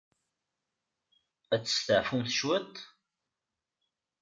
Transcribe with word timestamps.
Ad 1.53 1.61
testeɛfumt 1.63 2.31
cwit? 2.37 2.75